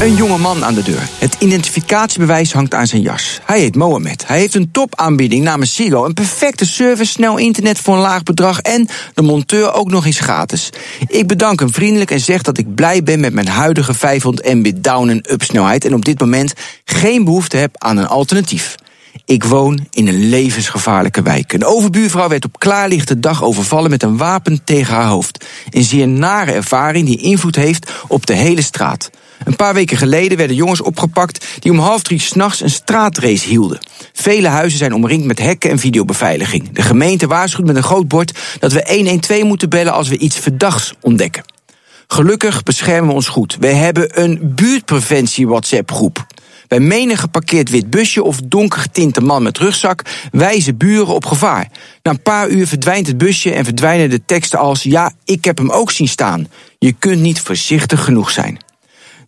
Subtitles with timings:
[0.00, 1.08] Een jonge man aan de deur.
[1.18, 3.40] Het identificatiebewijs hangt aan zijn jas.
[3.44, 4.26] Hij heet Mohamed.
[4.26, 6.04] Hij heeft een topaanbieding namens Sigo.
[6.04, 10.20] Een perfecte service, snel internet voor een laag bedrag en de monteur ook nog eens
[10.20, 10.70] gratis.
[11.06, 14.84] Ik bedank hem vriendelijk en zeg dat ik blij ben met mijn huidige 500 mbit
[14.84, 16.52] down- en up snelheid en op dit moment
[16.84, 18.74] geen behoefte heb aan een alternatief.
[19.24, 21.52] Ik woon in een levensgevaarlijke wijk.
[21.52, 25.44] Een overbuurvrouw werd op klaarlichte dag overvallen met een wapen tegen haar hoofd.
[25.70, 29.10] Een zeer nare ervaring die invloed heeft op de hele straat.
[29.44, 33.78] Een paar weken geleden werden jongens opgepakt die om half drie s'nachts een straatrace hielden.
[34.12, 36.72] Vele huizen zijn omringd met hekken en videobeveiliging.
[36.72, 40.38] De gemeente waarschuwt met een groot bord dat we 112 moeten bellen als we iets
[40.38, 41.44] verdachts ontdekken.
[42.06, 43.56] Gelukkig beschermen we ons goed.
[43.60, 46.26] We hebben een buurtpreventie WhatsApp-groep.
[46.68, 51.68] Bij menig geparkeerd wit busje of donker getinte man met rugzak wijzen buren op gevaar.
[52.02, 55.58] Na een paar uur verdwijnt het busje en verdwijnen de teksten als: Ja, ik heb
[55.58, 56.48] hem ook zien staan.
[56.78, 58.63] Je kunt niet voorzichtig genoeg zijn.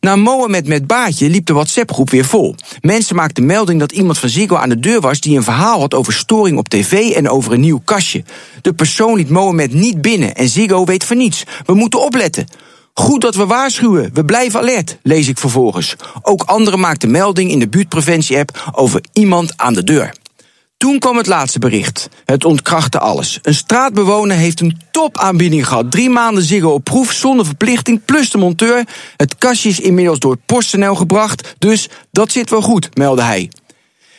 [0.06, 2.54] Na Mohamed met Baatje liep de WhatsApp-groep weer vol.
[2.80, 5.94] Mensen maakten melding dat iemand van Ziggo aan de deur was die een verhaal had
[5.94, 8.24] over storing op tv en over een nieuw kastje.
[8.62, 11.44] De persoon liet Mohamed niet binnen en Ziggo weet van niets.
[11.64, 12.46] We moeten opletten.
[12.94, 15.96] Goed dat we waarschuwen, we blijven alert, lees ik vervolgens.
[16.22, 20.14] Ook anderen maakten melding in de buurtpreventie-app over iemand aan de deur.
[20.76, 22.08] Toen kwam het laatste bericht.
[22.24, 23.38] Het ontkrachtte alles.
[23.42, 25.90] Een straatbewoner heeft een topaanbieding gehad.
[25.90, 28.84] Drie maanden Ziggo op proef, zonder verplichting, plus de monteur.
[29.16, 33.50] Het kastje is inmiddels door het PostNL gebracht, dus dat zit wel goed, meldde hij.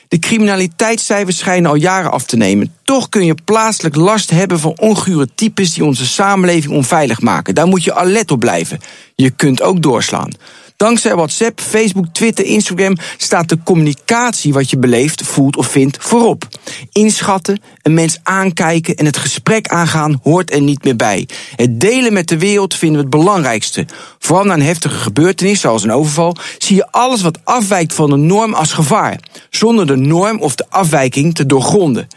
[0.08, 2.74] De criminaliteitscijfers schijnen al jaren af te nemen.
[2.84, 7.56] Toch kun je plaatselijk last hebben van ongure types die onze samenleving onveilig maken.
[7.56, 8.80] Daar moet je alert op blijven.
[9.16, 10.32] Je kunt ook doorslaan.
[10.78, 16.48] Dankzij WhatsApp, Facebook, Twitter, Instagram staat de communicatie wat je beleeft, voelt of vindt voorop.
[16.92, 21.28] Inschatten, een mens aankijken en het gesprek aangaan hoort er niet meer bij.
[21.56, 23.86] Het delen met de wereld vinden we het belangrijkste.
[24.20, 28.16] Vooral na een heftige gebeurtenis, zoals een overval, zie je alles wat afwijkt van de
[28.16, 32.08] norm als gevaar, zonder de norm of de afwijking te doorgronden.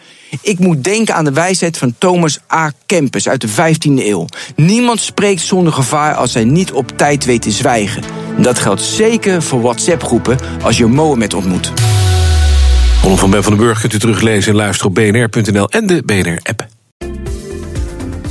[0.42, 2.72] Ik moet denken aan de wijsheid van Thomas A.
[2.86, 4.26] Kempis uit de 15e eeuw.
[4.56, 8.19] Niemand spreekt zonder gevaar als hij niet op tijd weet te zwijgen.
[8.42, 11.72] Dat geldt zeker voor WhatsApp-groepen als je Mohammed ontmoet.
[13.00, 16.02] Column van Ben van den Burg kunt u teruglezen en luisteren op bnr.nl en de
[16.02, 16.66] BNR-app.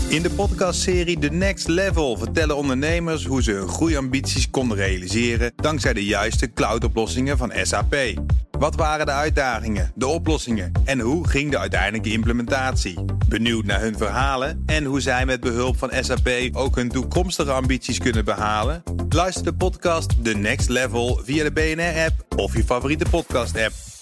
[0.08, 5.94] In de podcastserie The Next Level vertellen ondernemers hoe ze hun groeiambities konden realiseren dankzij
[5.94, 7.96] de juiste cloudoplossingen van SAP.
[8.59, 13.06] Wat waren de uitdagingen, de oplossingen en hoe ging de uiteindelijke implementatie?
[13.28, 17.98] Benieuwd naar hun verhalen en hoe zij met behulp van SAP ook hun toekomstige ambities
[17.98, 18.84] kunnen behalen?
[19.14, 23.99] Luister de podcast The Next Level via de BNR-app of je favoriete podcast-app.